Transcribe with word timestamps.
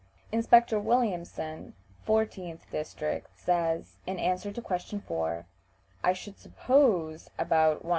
Inspector 0.31 0.79
Williamson, 0.79 1.75
14th 2.07 2.61
district, 2.71 3.37
says, 3.37 3.97
in 4.07 4.17
answer 4.17 4.51
to 4.51 4.59
question 4.59 4.99
4, 4.99 5.45
"I 6.03 6.11
should 6.13 6.39
suppose 6.39 7.29
about 7.37 7.85
125." 7.85 7.89